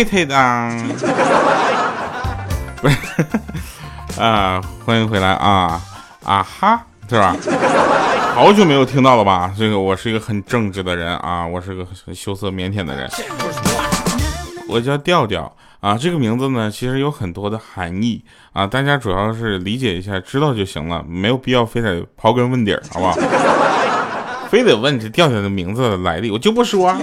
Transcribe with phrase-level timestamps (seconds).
[0.00, 0.34] 推推的。
[2.80, 2.96] 不是
[4.18, 5.80] 啊，欢迎回来啊
[6.24, 7.36] 啊哈，是吧？
[8.34, 9.52] 好久没有听到了吧？
[9.58, 13.10] 这个我是一个很正直的人啊，我是个很羞涩腼腆的人。
[14.68, 18.24] 我叫调调啊，这个名字呢，其实有很多的含义
[18.54, 23.14] 啊，大家主要是理解一下，知道就行了，没有必要非得刨根问底儿，好不好？
[24.48, 26.96] 非得问这调调的名字的来历，我就不说。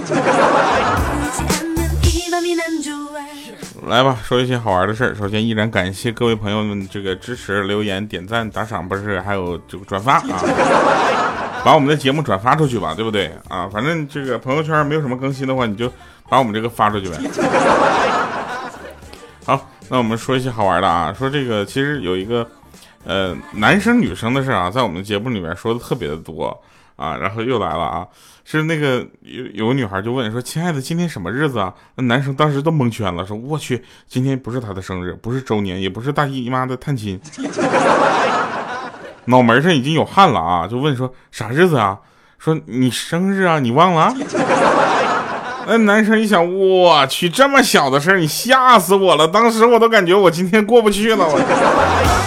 [3.88, 5.14] 来吧，说一些好玩的事儿。
[5.14, 10.42] 首先，依然感谢各位朋友们这个支持、留言、点赞、打赏，不是还有这个转发啊，
[11.64, 13.66] 把我们的节目转发出去吧，对不对啊？
[13.72, 15.90] 反正这个朋友圈没有什么更新的话，你就
[16.28, 17.18] 把我们这个发出去呗。
[19.46, 22.46] 好，那我们说一些好玩的啊，说这个其实有一个
[23.04, 26.54] 呃男生女生的事啊，在我们节目里面说的特别的多。
[26.96, 28.04] 啊，然后又来了啊！
[28.50, 37.20] 是那个有有个女孩就问说：“亲爱的，今天什么日子啊？”那男生当时都蒙圈了，说：“我去，今天不是他的生日，不是周年，也不是大姨妈的探亲。
[39.26, 40.66] ”脑门上已经有汗了啊！
[40.66, 41.98] 就问说：“啥日子啊？”
[42.40, 43.58] 说：“你生日啊？
[43.58, 44.14] 你忘了？”
[45.68, 49.28] 那男生一想：“我去，这么小的事你吓死我了！
[49.28, 52.17] 当时我都感觉我今天过不去了。”我。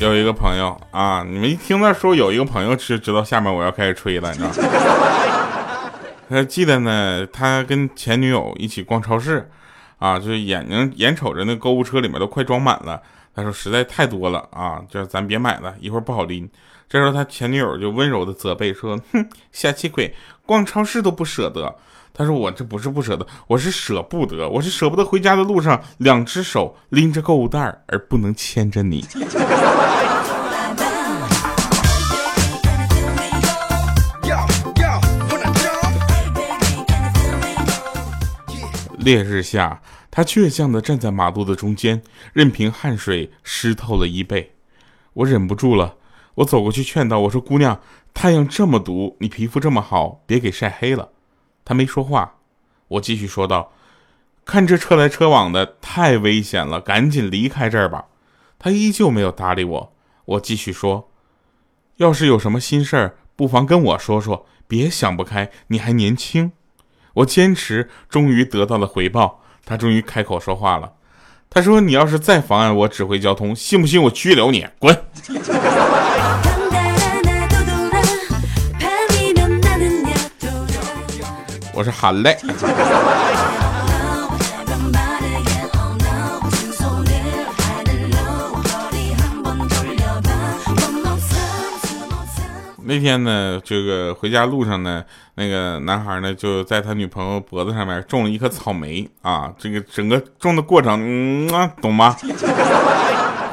[0.00, 5.92] 有一个朋友啊，你们一听到说有一个朋友，知知道下面我要开始吹了，你知道吗？
[6.30, 9.50] 他记得呢，他跟前女友一起逛超市，
[9.98, 13.02] 啊，就是眼睛眼瞅着那购物车里面都快装满了，
[13.34, 16.48] 他说实在太多了啊，就咱别买了，一会儿不好拎。
[16.88, 20.14] 这时候他前女友就温柔的责备说：“哼，小气鬼，
[20.46, 21.76] 逛超市都不舍得。”
[22.20, 29.06] 他说：“我这不是不舍得，我是舍不得，我是舍不得回家的路上，两只手拎着购物袋而不能牵着你。”
[38.98, 39.80] 烈日下，
[40.10, 42.02] 他倔强地站在马路的中间，
[42.34, 44.56] 任凭汗水湿透了衣背。
[45.14, 45.94] 我忍不住了，
[46.34, 47.80] 我走过去劝道：“我说姑娘，
[48.12, 51.08] 太阳这么毒，你皮肤这么好，别给晒黑了。”
[51.70, 52.34] 他没说话，
[52.88, 53.70] 我继续说道
[54.44, 58.06] ：“看这车来车往的，太危险了，赶紧离开这儿吧。”
[58.58, 59.92] 他依旧没有搭理我。
[60.24, 61.12] 我继续说
[61.98, 66.50] ：“要是有什么心事儿，不妨跟我说说，别想不开，你还年轻。”
[67.14, 69.44] 我坚持，终于得到了回报。
[69.64, 70.94] 他终于开口说话了。
[71.48, 74.66] 他说：“你要是再妨碍我指挥交通，信不信我拘留你？
[74.80, 75.04] 滚！”
[81.80, 82.36] 我说好嘞。
[92.84, 95.02] 那天呢，这个回家路上呢，
[95.36, 102.14] 那个男孩呢就在他女朋友脖子上面种了一颗草莓啊，这个整个种的过程，嗯啊，懂吗？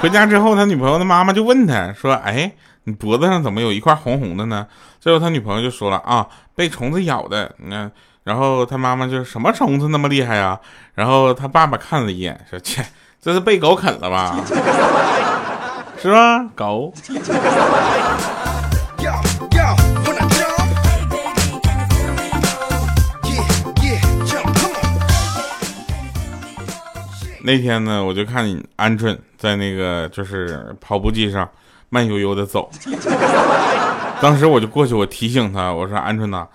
[0.01, 2.51] 回家之后，他女朋友的妈妈就问他说：“哎，
[2.83, 4.67] 你脖子上怎么有一块红红的呢？”
[4.99, 7.89] 最后他女朋友就说了：“啊，被虫子咬的。”你看。
[8.27, 10.59] 然后他妈妈就什么虫子那么厉害呀？
[10.95, 12.85] 然后他爸爸看了一眼，说：“切，
[13.21, 14.35] 这是被狗啃了吧？
[15.97, 16.43] 是吧？
[16.53, 16.93] 狗。”
[27.43, 31.49] 那天呢，我就看鹌鹑在那个就是跑步机上
[31.87, 32.69] 慢悠悠的走，
[34.19, 36.45] 当时我就过去，我提醒他，我说：“鹌鹑呐。”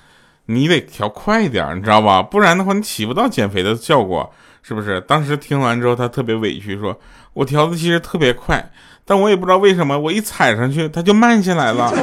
[0.54, 2.22] 你得调快一点，你知道吧？
[2.22, 4.30] 不然的话，你起不到减肥的效果，
[4.62, 5.00] 是不是？
[5.02, 6.98] 当时听完之后，他特别委屈，说
[7.32, 8.70] ：“我调的其实特别快，
[9.04, 11.92] 但我也不知道为什么，我一踩上去，它就慢下来了。”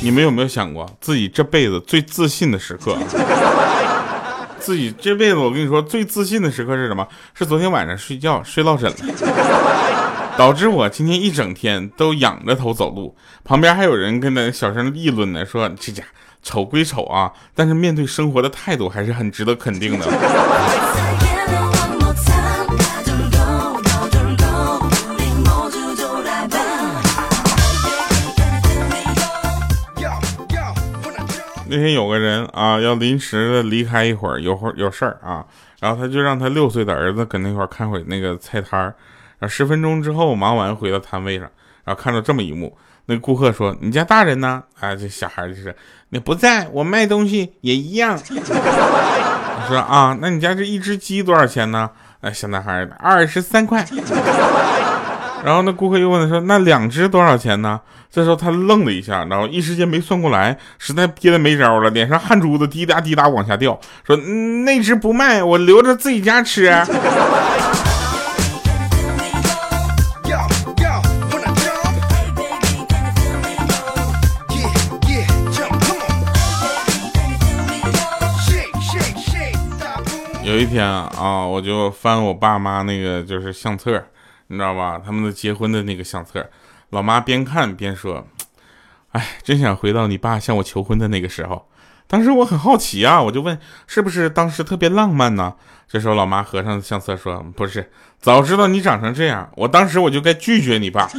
[0.00, 2.96] 你们有没有想过，自己这辈子最自信的时刻？
[4.68, 7.08] 自己这辈子，我跟你说，最自信的时刻是什么？
[7.32, 8.96] 是昨天晚上睡觉睡落枕了，
[10.36, 13.16] 导致我今天一整天都仰着头走路。
[13.42, 16.04] 旁边还有人跟那小声议论呢，说这家
[16.42, 20.06] 丑归丑啊，但是面对生活的态度还是很值得肯定的。
[31.68, 35.44] 那天有个人啊，要临时的离开一会儿，有会有事儿啊，
[35.80, 38.94] 然后他就让他六岁的儿子跟那块看会那个菜摊儿。
[39.38, 41.48] 然后十分钟之后忙完回到摊位上，
[41.84, 42.76] 然后看到这么一幕：
[43.06, 45.74] 那顾客说：“你家大人呢？”啊，这小孩就是
[46.08, 48.18] 你不在我卖东西也一样。
[48.28, 51.90] 我说啊，那你家这一只鸡多少钱呢？
[52.20, 53.86] 哎，小男孩二十三块。
[55.44, 57.80] 然后那顾客又问他说：“那两只多少钱呢？”
[58.10, 64.16] 这时候他愣了一下，然后一时间没算过来，实在憋得没招了，脸上汗珠子滴答滴答往下掉，说
[64.64, 66.64] ：“那只不卖，我留着自己家吃。”
[80.42, 84.02] 有一天啊，我就翻我爸妈那个就是相册。
[84.48, 85.00] 你知道吧？
[85.04, 86.50] 他们的结婚的那个相册，
[86.90, 88.26] 老妈边看边说
[89.12, 91.68] ：“哎，真想回到你爸向我求婚的那个时候。”
[92.08, 95.54] 当时我很好奇啊，我就问：“是不是当时特别浪漫呢？”
[95.86, 101.08] 这时候老妈合上相册说：“不是，早知道你长成这样，我当时我就该拒绝你爸。”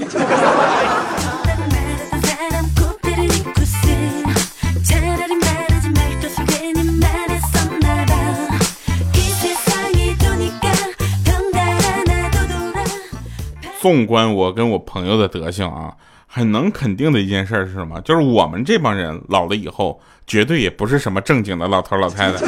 [13.81, 15.93] 纵观我跟我朋友的德行啊，
[16.27, 18.01] 很能肯定的一件事是什么？
[18.01, 22.39] 就是我们这帮人老了以后，绝对也不是什么正经的老头老太太。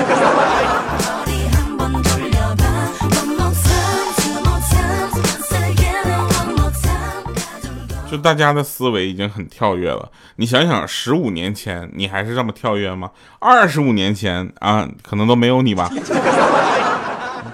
[8.11, 10.11] 就大家的思维已经很跳跃了。
[10.35, 13.09] 你想想，十五年前你还是这么跳跃吗？
[13.39, 15.89] 二十五年前啊，可能都没有你吧，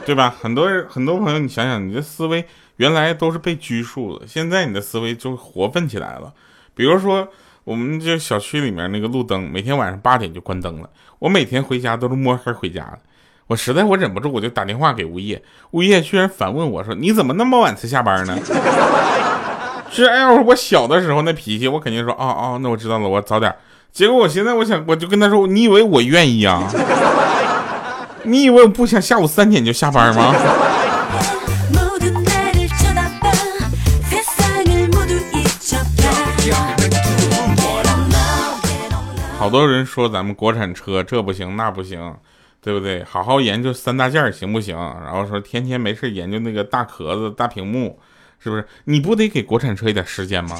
[0.05, 0.33] 对吧？
[0.39, 2.45] 很多人很多朋友，你想想，你的思维。
[2.77, 6.31] 原来都是被拘束的，现在你的思维就活泛起来了。
[6.75, 7.27] 比如说，
[7.63, 10.87] 我们这小区里面那个路灯，每天晚上八点就关灯了。
[11.17, 12.99] 我每天回家都是摸黑回家的。
[13.47, 15.41] 我实在我忍不住，我就打电话给物业，
[15.71, 18.37] 物业居然反问我说：“你怎么那么晚才下班呢？”
[19.91, 23.51] 这要是我小的时候那脾气，我肯定说：“哦哦，那我知道了，我早点。”
[23.91, 26.71] 结果我现在我想，我就跟他说：“你以为我愿意啊？
[28.27, 30.35] 你以为我不想下午三点就下班吗？”
[39.39, 42.13] 好多人说咱们国产车这不行那不行，
[42.61, 43.01] 对不对？
[43.05, 44.75] 好好研究三大件行不行？
[44.75, 47.97] 然后说天天没事研究那个大壳子、大屏幕，
[48.39, 48.67] 是不是？
[48.83, 50.57] 你不得给国产车一点时间吗？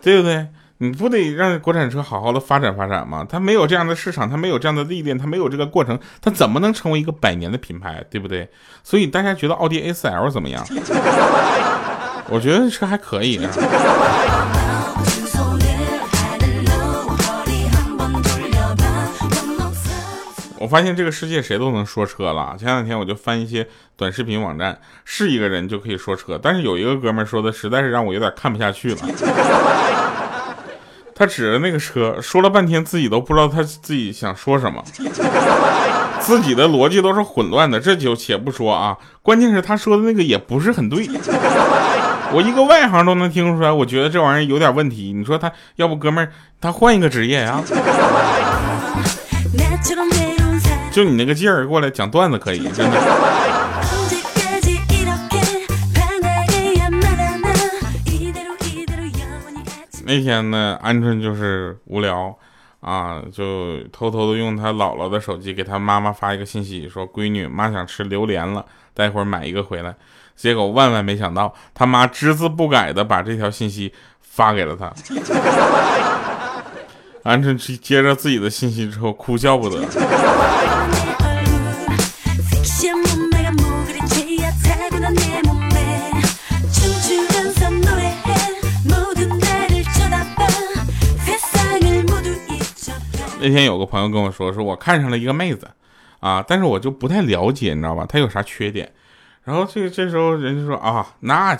[0.00, 0.46] 对不对？
[0.78, 3.26] 你不得让国产车好好的发展发展吗？
[3.26, 8.04] 它没有这样的市场，它没有这样的历练，它没有这个过程，它怎么能成为一个百年的品牌？
[8.10, 8.46] 对不对？
[8.84, 10.62] 所以大家觉得奥迪 A4L 怎么样？
[12.28, 13.40] 我觉得车还可以。
[20.58, 22.54] 我发现这个世界谁都能说车了。
[22.58, 28.98] 前两天我就翻一些短视频网站，是一个人就可以说车，但是有一个哥们说的实在是让我有点看不下去了。
[31.18, 34.84] 他指着那个车说了半天，自己都不知道他自己想说什么，
[36.20, 37.80] 自己的逻辑都是混乱的。
[37.80, 41.08] 这就且不说啊，关键是他说的那个也不是很对，
[42.32, 43.72] 我一个外行都能听出来。
[43.72, 45.14] 我觉得这玩意儿有点问题。
[45.16, 46.30] 你说他要不哥们儿
[46.60, 47.62] 他换一个职业呀？
[50.92, 53.00] 就你那个劲儿过来讲段子可以，真的。
[60.06, 62.32] 那天呢，鹌鹑就是无聊
[62.80, 69.92] 啊，就偷偷的用他姥姥的手机给他妈妈发一个信息，说：“闺女，妈想吃榴莲了，待会儿买一个回来。”
[70.36, 74.92] 结果万万没想到，他妈只字不改的把这条信息发给了他。
[77.24, 79.82] 鹌鹑接着自己的信息之后，哭笑不得。
[93.46, 95.70] 那天有个朋友跟我说，说我看上了一个妹子，
[96.18, 98.04] 啊，但是我就不太了解，你知道吧？
[98.08, 98.90] 她有啥缺点？
[99.44, 101.56] 然后这这时候人就说啊，那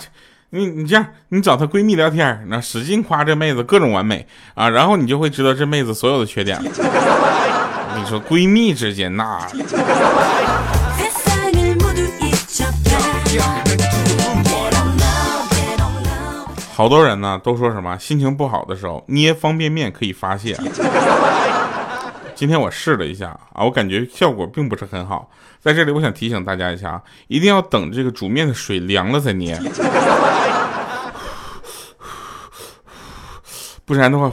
[0.49, 6.69] 你你这样，你找她闺蜜聊天，那使劲夸这妹子各种完美啊，然后你就会知道这妹子所有的缺点了。
[7.95, 9.47] 你说闺蜜之间那。
[16.73, 20.55] 好多人呢都说什么心情不好的时候捏方便面可以发泄。
[22.37, 25.27] 今天我试了一下啊，我感觉效果并不是很好。
[25.59, 29.59] 在这里我想提醒大家一下啊，一定要等这个煮面的水凉了再捏，
[33.85, 34.31] 不然的话。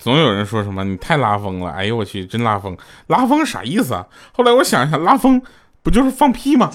[0.00, 2.76] 总有人说什么你太拉风了，哎呦我去，真拉风，
[3.06, 4.04] 拉风啥意思啊？
[4.32, 5.40] 后来我想一想，拉风
[5.80, 6.72] 不就是放屁吗？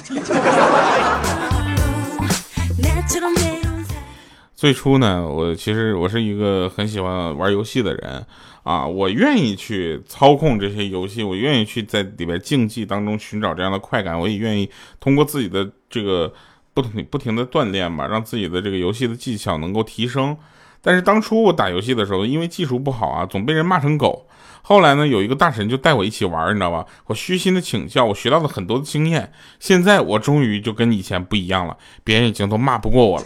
[4.60, 8.26] 最初呢，我其实我是一个很喜欢玩游戏的人
[8.64, 16.34] 啊，我愿意去操控这些游戏，我愿意去在里边竞技当中寻找这样的快感，我也愿意通过自己的这个
[16.74, 20.36] 不停不停的锻炼吧，让自己的这个游戏的技巧能够提升。
[20.82, 24.28] 但是当初我打游戏的时候，因为技术不好啊，总被人骂成狗。
[24.62, 26.86] 后来呢，有一个大神就带我一起玩，你知道吧？
[27.08, 29.32] 我虚心的请教，我学到了很多的经验。
[29.60, 33.26] 现在我终于就跟以前不一样了，别人已经都骂不过我了。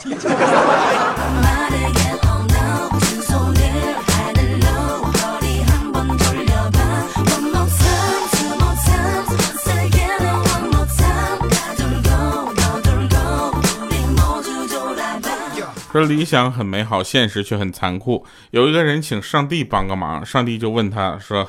[15.93, 18.25] 说理想很美好，现实却很残酷。
[18.49, 21.47] 有一个人请上帝帮个忙，上帝就问他说：“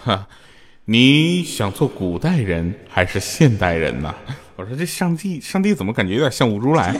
[0.84, 4.14] 你想做古代人还是现代人呢？”
[4.56, 6.94] 我说：“这上帝，上帝怎么感觉有点像吴如来？”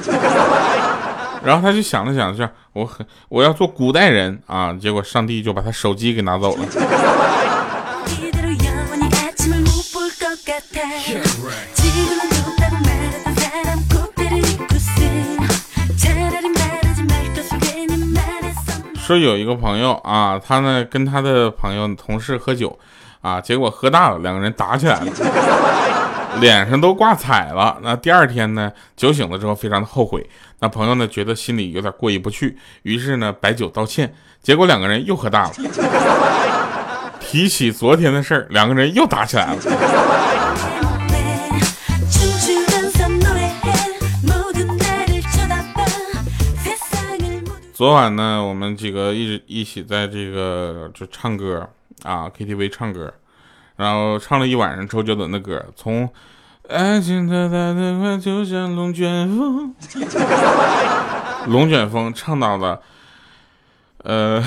[1.44, 6.66] 然后他就想了想，说：“我很我要做古代人啊。”结果上帝就把他手机给拿走了。
[19.04, 22.78] 说有一个朋友啊，他呢跟他的朋友同事喝酒，
[23.20, 25.12] 啊，结果喝大了，两个人打起来了，
[26.40, 27.76] 脸上都挂彩了。
[27.82, 30.26] 那第二天呢，酒醒了之后非常的后悔。
[30.60, 34.14] 那朋友呢觉得心里有点过意不去，于是呢摆酒道歉。
[34.42, 35.52] 结果两个人又喝大了，
[37.20, 39.60] 提起昨天的事儿，两个人又打起来了。
[47.74, 51.68] 昨晚呢，我们几个一直一起在这个就唱歌
[52.04, 53.12] 啊，KTV 唱歌，
[53.74, 56.08] 然后唱了一晚上周杰伦的歌，从
[56.68, 59.74] 爱情它来得快，就像龙卷风，
[61.50, 62.80] 龙卷风唱到了，
[64.04, 64.40] 呃，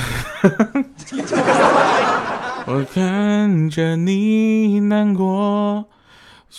[2.65, 5.83] 我看着你难过。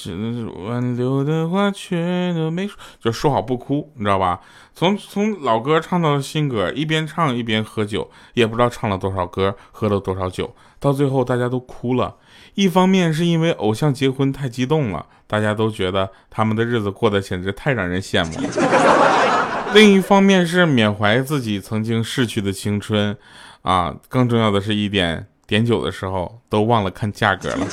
[0.01, 4.39] 是挽留的话，却都没说，就说好不哭，你知道吧？
[4.73, 12.15] 从从老歌唱到新歌，一边唱一边喝酒，也不知道唱了多少歌，喝了多少酒，到最后大家都哭了。
[12.55, 23.17] 一方面是因为偶像结婚太激动了，大家都觉得他们的日子过得简直太让人羡慕了；另一方面是缅怀自己曾经逝去的青春，
[23.63, 27.67] 啊，更重要的是一点，点酒的时候都忘了看价格了。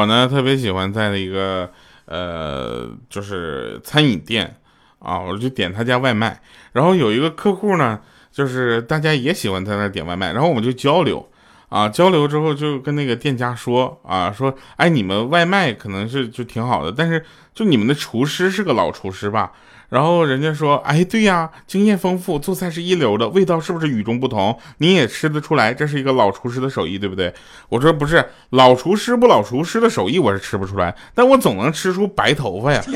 [0.00, 1.70] 我呢特别喜欢在一个
[2.06, 4.56] 呃，就是餐饮店
[4.98, 6.40] 啊，我就点他家外卖。
[6.72, 8.00] 然后有一个客户呢，
[8.32, 11.30] 就是大家也喜欢在那点外卖，然后我们就交流
[11.68, 19.52] 啊，交流之后就跟那个店家说啊，说哎，你们外卖可能是就挺好的，但是就你们的厨师是个老厨师吧？
[19.90, 24.58] 然后人家说，哎，对呀，经验丰富，做菜是一流的，味道是不是与众不同？
[24.78, 27.34] 你也吃得出来，这是一个老厨师的手艺，对不对？
[27.68, 32.82] 我说不是，老厨师不老厨师的手艺我是吃不出来，但我总能吃出白头发呀。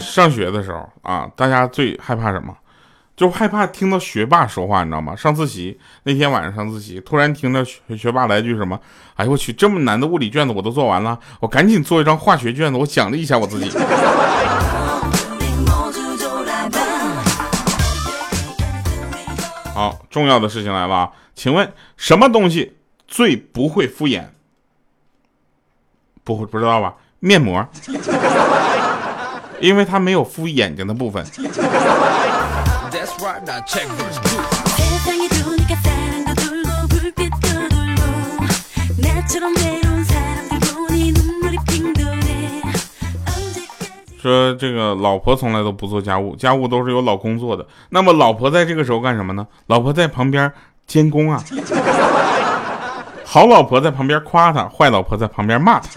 [0.00, 2.52] 上学的时候啊，大家最害怕什么？
[3.20, 5.14] 就害怕听到学霸说话，你知道吗？
[5.14, 8.80] 上自习那天晚上上自习，突然听到学学霸来句什么
[9.16, 13.70] ：“哎呦我去，这么难的物理卷子我都做完了，我赶紧做一张化学卷子，我奖励一下我自己。”
[19.74, 21.10] 好，重要的事情来了啊！
[21.34, 24.28] 请问什么东西最不会敷衍？
[26.24, 26.94] 不会不知道吧？
[27.18, 27.68] 面膜，
[29.60, 31.22] 因为它没有敷眼睛的部分。
[44.20, 47.66] 说这个老婆从来都不做家务，家务都是由老公做的。
[47.88, 49.46] 那么老婆在这个时候干什么呢？
[49.66, 50.52] 老婆在旁边
[50.86, 51.42] 监工啊。
[53.24, 55.88] 好老婆在旁边夸他，坏老婆在旁边骂他。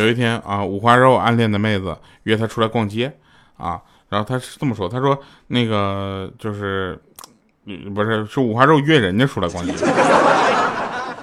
[0.00, 3.12] 有一天啊，五花肉暗恋的妹子约他出来逛街，
[3.56, 3.78] 啊，
[4.08, 6.98] 然后他是这么说，他说那个就是，
[7.94, 9.72] 不是是五花肉约人家出来逛街，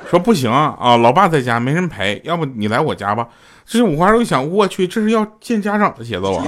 [0.10, 3.28] 说不行啊，老爸在家没人陪，要不你来我家吧。
[3.66, 6.46] 这是五花肉一想，我去，这是要见家长的节奏啊！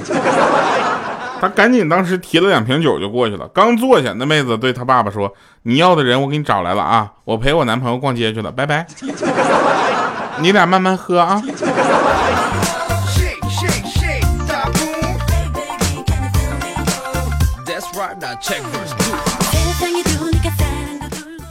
[1.42, 3.48] 他赶紧当时提了两瓶酒就过去了。
[3.50, 5.34] 刚坐下，那妹子对他爸爸说
[5.64, 8.86] ：“你要的人我给你找来了啊，我陪我男朋友逛街去了，拜拜。
[10.40, 11.42] 你俩慢慢喝啊。”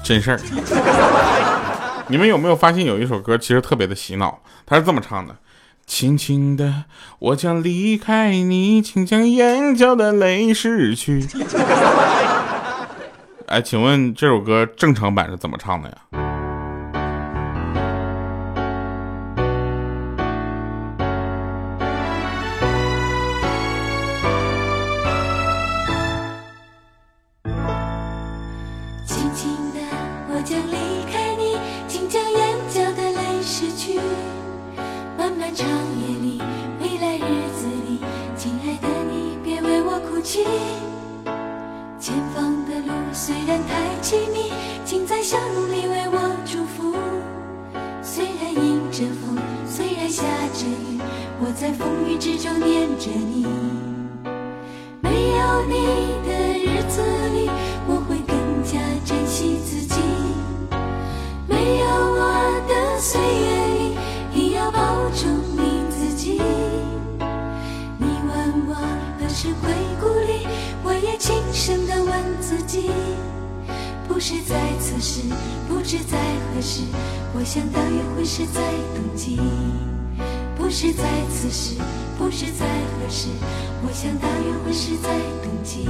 [0.04, 0.40] 真事儿。
[2.08, 4.40] 你们有没有发现有一首歌其实特别的洗脑？
[4.64, 5.36] 它是这么唱的：
[5.86, 6.84] 轻轻的，
[7.18, 11.26] 我将离开你，请将眼角的泪拭去。
[13.46, 15.96] 哎，请问这首歌正常版是怎么唱的呀？
[42.28, 44.52] 前方的路虽然太凄迷
[44.84, 46.94] 请在笑容里为我祝福。
[48.02, 51.00] 虽然迎着风虽然下着雨
[51.40, 53.46] 我在风雨之中念着你。
[55.00, 55.86] 没有你
[56.26, 57.00] 的日子
[57.32, 57.48] 里
[57.86, 57.97] 我
[74.08, 75.20] 不是在此时，
[75.68, 76.80] 不知在何时，
[77.34, 78.60] 我想大约会是在
[78.94, 79.38] 冬季。
[80.56, 81.74] 不是在此时，
[82.18, 83.28] 不知在何时，
[83.82, 85.08] 我想大约会是在
[85.42, 85.86] 冬季。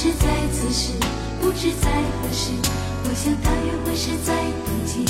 [0.00, 0.92] 是在此时，
[1.40, 2.52] 不知在何时，
[3.02, 4.32] 我想大约会是在
[4.64, 5.04] 冬季。